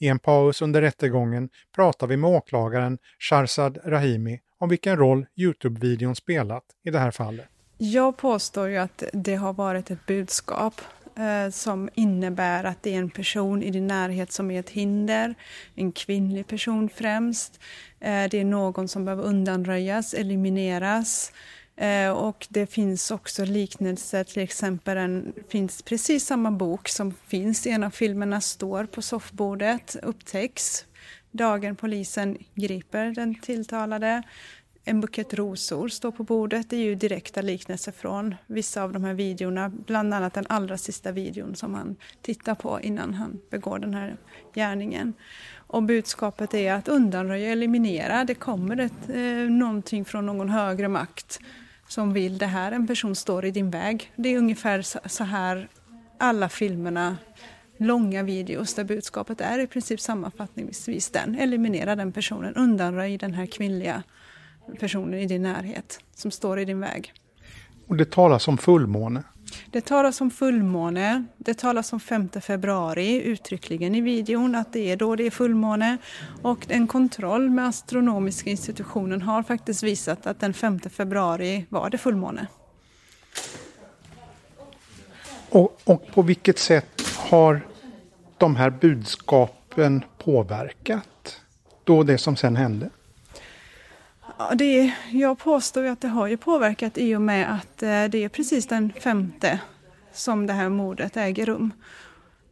[0.00, 6.14] I en paus under rättegången pratar vi med åklagaren Sharzad Rahimi om vilken roll Youtube-videon
[6.14, 7.46] spelat i det här fallet.
[7.78, 10.80] Jag påstår ju att det har varit ett budskap
[11.16, 15.34] Eh, som innebär att det är en person i din närhet som är ett hinder,
[15.74, 17.60] en kvinnlig person främst.
[18.00, 21.32] Eh, det är någon som behöver undanröjas, elimineras.
[21.76, 27.66] Eh, och det finns också liknelser, till exempel en, finns precis samma bok som finns
[27.66, 30.84] i en av filmerna, står på soffbordet, upptäcks
[31.32, 34.22] dagen polisen griper den tilltalade.
[34.84, 36.70] En bukett rosor står på bordet.
[36.70, 40.78] Det är ju direkta liknelser från vissa av de här videorna, bland annat den allra
[40.78, 44.16] sista videon som han tittar på innan han begår den här
[44.54, 45.14] gärningen.
[45.54, 48.24] Och budskapet är att undanröja, eliminera.
[48.24, 51.40] Det kommer ett, eh, någonting från någon högre makt
[51.88, 52.72] som vill det här.
[52.72, 54.12] En person står i din väg.
[54.16, 55.68] Det är ungefär så här
[56.18, 57.16] alla filmerna,
[57.76, 61.34] långa videos där budskapet är i princip sammanfattningsvis den.
[61.34, 64.02] Eliminera den personen, undanröj den här kvinnliga
[64.80, 67.12] personen i din närhet som står i din väg.
[67.86, 69.22] Och det talas om fullmåne.
[69.70, 74.96] Det talas om fullmåne, det talas om 5 februari uttryckligen i videon att det är
[74.96, 75.98] då det är fullmåne.
[76.42, 81.98] Och en kontroll med astronomiska institutionen har faktiskt visat att den 5 februari var det
[81.98, 82.46] fullmåne.
[85.48, 87.60] Och, och på vilket sätt har
[88.38, 91.40] de här budskapen påverkat
[91.84, 92.90] då det som sen hände?
[94.48, 98.24] Ja, det, jag påstår att det har ju påverkat i och med att eh, det
[98.24, 99.60] är precis den femte
[100.12, 101.70] som det här mordet äger rum.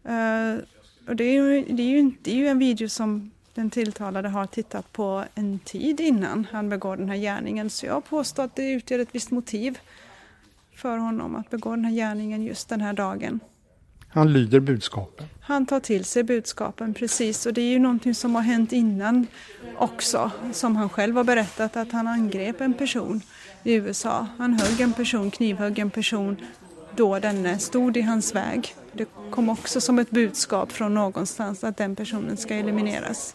[0.04, 0.64] Eh,
[1.08, 4.28] och det är, ju, det, är ju, det är ju en video som den tilltalade
[4.28, 7.70] har tittat på en tid innan han begår den här gärningen.
[7.70, 9.78] Så jag påstår att det utgör ett visst motiv
[10.74, 13.40] för honom att begå den här gärningen just den här dagen.
[14.12, 15.26] Han lyder budskapen.
[15.40, 17.46] Han tar till sig budskapen, precis.
[17.46, 19.26] Och det är ju någonting som har hänt innan
[19.76, 23.20] också, som han själv har berättat, att han angrep en person
[23.62, 24.26] i USA.
[24.38, 26.36] Han högg en person, knivhögg en person
[26.96, 28.74] då denne stod i hans väg.
[28.92, 33.34] Det kom också som ett budskap från någonstans att den personen ska elimineras.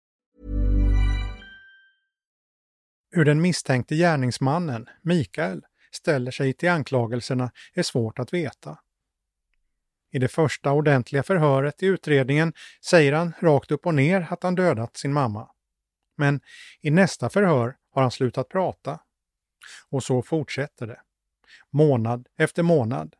[3.11, 8.79] Hur den misstänkte gärningsmannen, Mikael, ställer sig till anklagelserna är svårt att veta.
[10.11, 12.53] I det första ordentliga förhöret i utredningen
[12.85, 15.51] säger han rakt upp och ner att han dödat sin mamma.
[16.17, 16.41] Men
[16.81, 18.99] i nästa förhör har han slutat prata.
[19.89, 21.01] Och så fortsätter det.
[21.69, 23.15] Månad efter månad.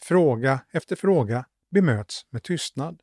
[0.00, 3.02] Fråga efter fråga bemöts med tystnad.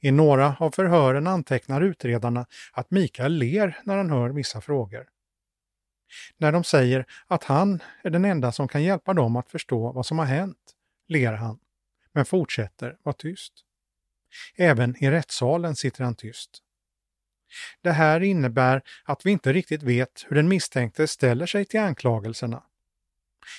[0.00, 5.08] I några av förhören antecknar utredarna att Mikael ler när han hör vissa frågor.
[6.36, 10.06] När de säger att han är den enda som kan hjälpa dem att förstå vad
[10.06, 10.74] som har hänt,
[11.08, 11.58] ler han,
[12.12, 13.52] men fortsätter vara tyst.
[14.56, 16.62] Även i rättssalen sitter han tyst.
[17.82, 22.62] Det här innebär att vi inte riktigt vet hur den misstänkte ställer sig till anklagelserna.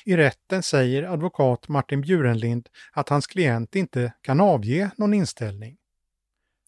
[0.06, 5.78] I rätten säger advokat Martin Bjurenlind att hans klient inte kan avge någon inställning.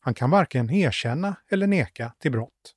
[0.02, 2.76] Han kan varken erkänna eller neka till brott.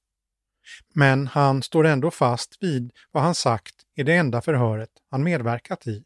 [0.93, 5.87] Men han står ändå fast vid vad han sagt i det enda förhöret han medverkat
[5.87, 6.03] i.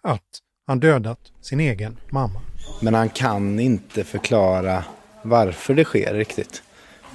[0.00, 0.22] Att
[0.66, 2.40] han dödat sin egen mamma.
[2.80, 4.84] Men han kan inte förklara
[5.22, 6.62] varför det sker riktigt.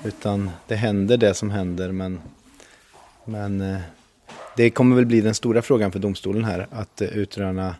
[0.03, 2.22] Utan det händer det som händer men,
[3.26, 3.82] men eh,
[4.57, 6.67] det kommer väl bli den stora frågan för domstolen här.
[6.72, 7.76] Att eh, utröna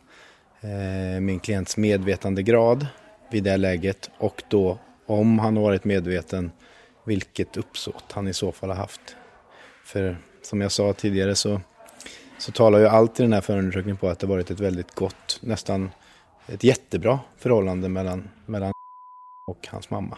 [0.62, 2.88] eh, min klients medvetandegrad
[3.32, 4.80] vid det läget och då
[5.12, 6.51] om han har varit medveten
[7.05, 9.16] vilket uppsåt han i så fall har haft.
[9.84, 11.62] För som jag sa tidigare så,
[12.38, 15.39] så talar ju allt i den här förundersökningen på att det varit ett väldigt gott,
[15.41, 15.89] nästan
[16.47, 18.72] ett jättebra förhållande mellan, mellan
[19.47, 20.18] och hans mamma.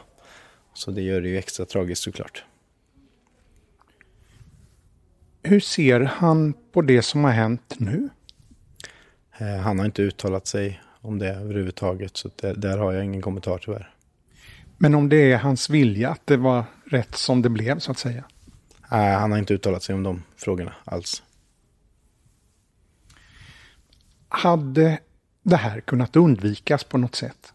[0.73, 2.43] Så det gör det ju extra tragiskt såklart.
[5.43, 8.09] Hur ser han på det som har hänt nu?
[9.37, 13.21] Eh, han har inte uttalat sig om det överhuvudtaget, så där, där har jag ingen
[13.21, 13.92] kommentar tyvärr.
[14.77, 17.97] Men om det är hans vilja att det var rätt som det blev så att
[17.97, 18.23] säga?
[18.91, 21.23] Nej, han har inte uttalat sig om de frågorna alls.
[24.27, 24.99] Hade
[25.43, 27.53] det här kunnat undvikas på något sätt?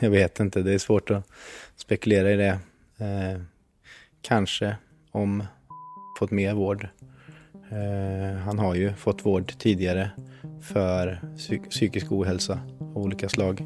[0.00, 1.28] Jag vet inte, det är svårt att
[1.76, 2.58] spekulera i det.
[2.98, 3.40] Eh,
[4.22, 4.76] kanske
[5.10, 5.44] om
[6.18, 6.88] fått mer vård.
[7.70, 10.10] Eh, han har ju fått vård tidigare
[10.62, 13.62] för psyk psykisk ohälsa av olika slag.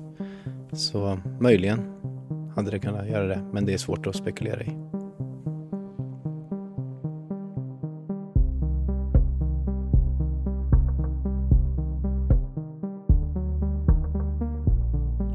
[0.73, 2.03] Så möjligen
[2.57, 4.76] hade det kunnat göra det, men det är svårt att spekulera i.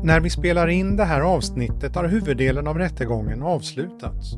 [0.04, 4.38] När vi spelar in det här avsnittet har huvuddelen av rättegången avslutats.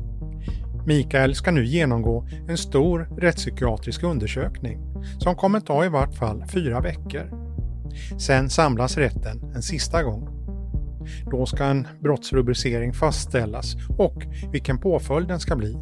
[0.86, 4.78] Mikael ska nu genomgå en stor rättspsykiatrisk undersökning
[5.18, 7.30] som kommer ta i vart fall fyra veckor.
[8.18, 10.39] Sen samlas rätten en sista gång.
[11.30, 14.22] Då ska en brottsrubricering fastställas och
[14.52, 15.76] vilken påföljd den ska bli.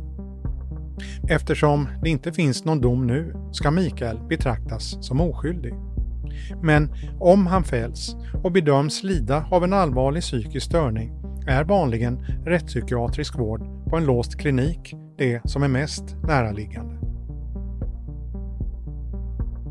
[1.29, 5.75] Eftersom det inte finns någon dom nu ska Mikael betraktas som oskyldig.
[6.62, 11.12] Men om han fälls och bedöms lida av en allvarlig psykisk störning
[11.47, 13.61] är vanligen rättspsykiatrisk vård
[13.91, 16.99] på en låst klinik det som är mest näraliggande.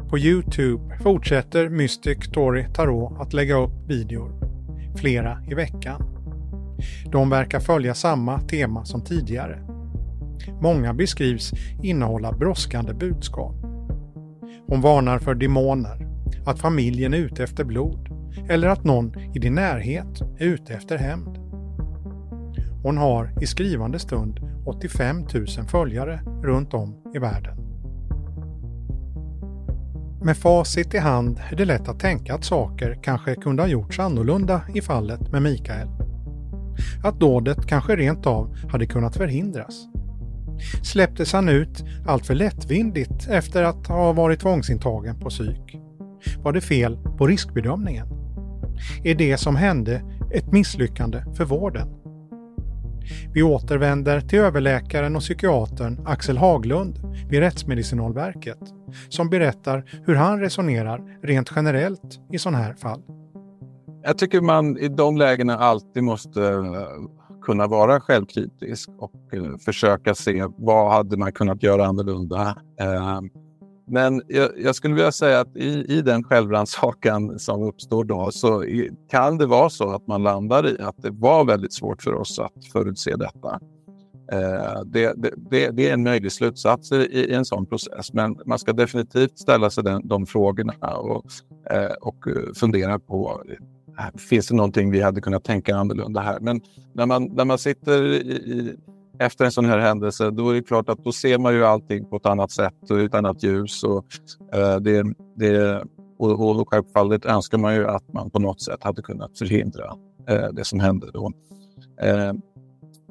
[0.10, 4.47] På Youtube fortsätter Mystic Tori Tarot att lägga upp videor,
[4.98, 6.02] flera i veckan.
[7.12, 9.60] De verkar följa samma tema som tidigare.
[10.62, 11.52] Många beskrivs
[11.84, 13.56] innehålla brådskande budskap.
[14.68, 16.08] Hon varnar för demoner,
[16.46, 18.10] att familjen är ute efter blod
[18.50, 21.38] eller att någon i din närhet är ute efter hämnd.
[22.84, 27.67] Hon har i skrivande stund 85 000 följare runt om i världen.
[30.28, 34.00] Med facit i hand är det lätt att tänka att saker kanske kunde ha gjorts
[34.00, 35.88] annorlunda i fallet med Mikael.
[37.04, 39.88] Att dådet kanske rent av hade kunnat förhindras.
[40.84, 45.80] Släpptes han ut alltför lättvindigt efter att ha varit tvångsintagen på psyk?
[46.38, 48.08] Var det fel på riskbedömningen?
[49.04, 50.02] Är det som hände
[50.34, 51.97] ett misslyckande för vården?
[53.34, 57.00] Vi återvänder till överläkaren och psykiatern Axel Haglund
[57.30, 58.60] vid Rättsmedicinalverket
[59.10, 63.02] som berättar hur han resonerar rent generellt i sådana här fall.
[64.04, 66.62] Jag tycker man i de lägena alltid måste eh,
[67.42, 72.56] kunna vara självkritisk och eh, försöka se vad hade man kunnat göra annorlunda.
[72.80, 73.22] Eh,
[73.88, 78.66] men jag, jag, skulle vilja säga att i, i den självrannsakan som uppstår då så
[79.10, 82.40] kan det vara så att man landar i att det var väldigt svårt för oss
[82.40, 83.60] att förutse detta.
[84.32, 85.14] Eh, det,
[85.50, 89.40] det, det, är en möjlig slutsats i, i, en sån process, men man ska definitivt
[89.40, 91.26] ställa sig den, de frågorna och,
[91.72, 93.56] eh, och eh, fundera på eh,
[94.30, 96.40] Finns det någonting vi hade kunnat tänka annorlunda här?
[96.40, 96.62] Men
[96.94, 98.76] när man, när man sitter i,
[99.20, 102.06] efter en sån här händelse, då är det klart att då ser man ju allting
[102.06, 103.84] på ett annat sätt och ett annat ljus.
[103.84, 104.06] Och,
[104.54, 105.04] eh, det,
[105.36, 105.84] det,
[106.18, 109.94] och, och självfallet önskar man ju att man på något sätt hade kunnat förhindra
[110.30, 111.32] eh, det som hände då.
[112.02, 112.34] Eh,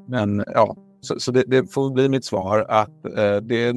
[0.09, 3.75] men ja, så, så det, det, får bli mitt svar att eh, det,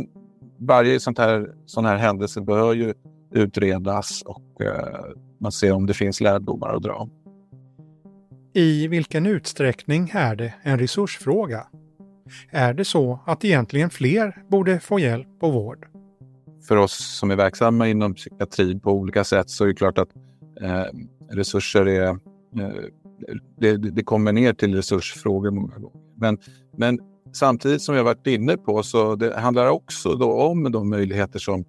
[0.58, 2.94] varje sånt här, sån här händelse bör ju
[3.32, 5.06] utredas och eh,
[5.40, 7.10] man ser om det finns lärdomar att dra.
[8.54, 11.68] I vilken utsträckning är det en resursfråga?
[12.50, 15.88] Är det så att egentligen fler borde få hjälp och vård?
[16.70, 20.10] för oss som är verksamma inom psykiatrin på olika sätt så är det klart att
[20.62, 20.86] eh,
[21.30, 22.08] resurser är...
[22.08, 22.16] Eh,
[23.58, 26.02] det, det, kommer ner till resursfrågor många gånger.
[26.16, 26.38] Men,
[26.78, 27.00] men
[27.34, 31.66] samtidigt som jag varit inne på så det handlar också då om de möjligheter som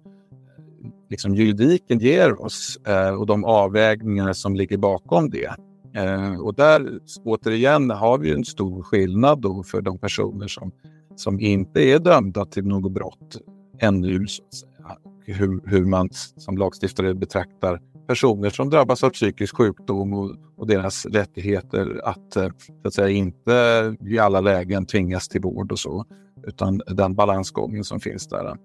[1.09, 5.55] liksom juridiken ger oss eh, och de avvägningar som ligger bakom det.
[5.93, 10.71] Eh, och där återigen har vi en stor skillnad då för de personer som,
[11.15, 13.37] som inte är dömda till något brott
[13.79, 14.27] ännu.
[14.27, 14.97] Så att säga.
[15.03, 17.81] Och hur, hur man som lagstiftare betraktar
[18.11, 22.49] personer som drabbas av psykisk sjukdom och, och deras rättigheter att, eh,
[22.81, 26.05] så att säga, inte i alla lägen tvingas till vård och så.
[26.47, 28.57] Utan den balansgången som finns där.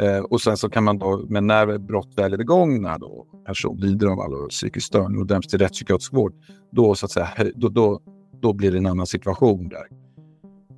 [0.00, 3.76] Eh, och sen så kan man då, men när brott väl är begångna då person
[3.76, 6.34] lider av allvarlig psykisk störning och döms till rättspsykiatrisk vård,
[6.72, 8.00] då, så att säga, då, då,
[8.42, 9.86] då blir det en annan situation där.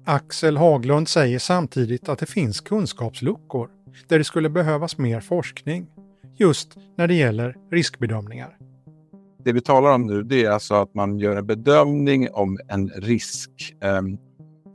[0.05, 3.68] Axel Haglund säger samtidigt att det finns kunskapsluckor
[4.09, 5.87] där det skulle behövas mer forskning
[6.37, 8.59] just när det gäller riskbedömningar.
[9.45, 12.89] Det vi talar om nu det är alltså att man gör en bedömning om en
[12.89, 14.03] risk eh,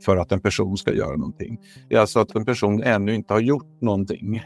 [0.04, 1.60] för att en person ska göra någonting.
[1.88, 4.36] Det är alltså att en person ännu inte har gjort någonting.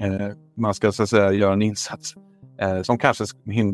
[0.00, 2.14] Eh, man ska så att säga göra en insats
[2.60, 3.24] eh, som kanske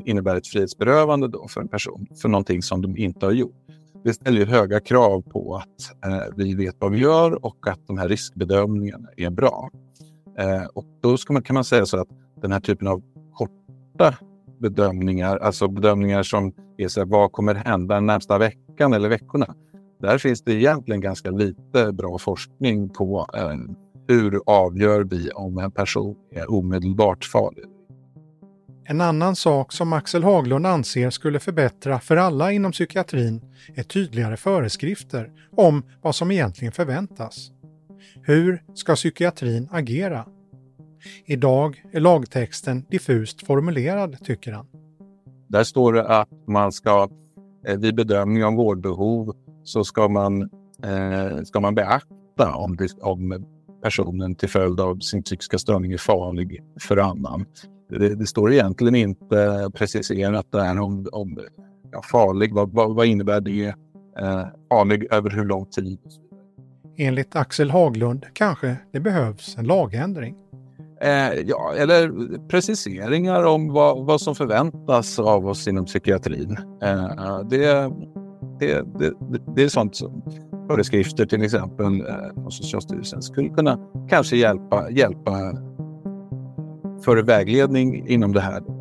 [0.05, 3.57] innebär ett frihetsberövande då för en person för någonting som de inte har gjort.
[4.05, 7.98] Det ställer höga krav på att eh, vi vet vad vi gör och att de
[7.98, 9.70] här riskbedömningarna är bra.
[10.38, 12.09] Eh, och då man, kan man säga så att
[12.43, 14.14] den här typen av korta
[14.61, 19.55] bedömningar, alltså bedömningar som är så här, vad kommer hända den närmsta veckan eller veckorna?
[20.01, 23.55] Där finns det egentligen ganska lite bra forskning på eh,
[24.09, 27.64] hur avgör vi om en person är omedelbart farlig.
[28.84, 33.43] En annan sak som Axel Haglund anser skulle förbättra för alla inom psykiatrin
[33.74, 37.51] är tydligare föreskrifter om vad som egentligen förväntas.
[38.22, 40.26] Hur ska psykiatrin agera?
[41.24, 44.66] Idag är lagtexten diffust formulerad, tycker han.
[45.48, 47.09] Där står det att man ska
[47.66, 50.42] eh, vid bedömning av vårdbehov så ska man,
[50.82, 53.44] eh, ska man beakta om, det, om
[53.82, 57.46] personen till följd av sin psykiska störning är farlig för annan.
[57.88, 61.38] Det, det står egentligen inte preciserat där om, om
[61.92, 63.74] ja, farlig, vad, vad, vad innebär det?
[64.18, 65.98] Eh, farlig över hur lång tid?
[66.96, 70.36] Enligt Axel Haglund kanske det behövs en lagändring.
[71.03, 72.12] Eh, ja, eller
[72.48, 76.57] preciseringar om vad, vad som förväntas av oss inom psykiatrin.
[76.82, 77.90] Eh, det,
[78.61, 79.12] det, det,
[79.57, 80.22] det är sånt som
[80.68, 83.78] föreskrifter till exempel eh, från Socialstyrelsen skulle kunna
[84.09, 85.30] kanske hjälpa, hjälpa
[87.05, 88.80] för vägledning inom det här.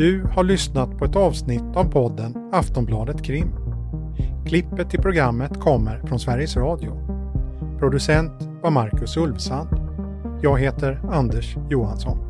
[0.00, 3.48] Du har lyssnat på ett avsnitt av podden Aftonbladet Krim.
[4.46, 6.92] Klippet till programmet kommer från Sveriges Radio.
[7.78, 8.32] Producent
[8.62, 9.68] var Marcus Ulfsand.
[10.42, 12.29] Jag heter Anders Johansson.